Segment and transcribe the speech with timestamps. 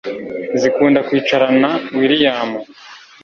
[0.61, 2.49] zikunda kwicarana william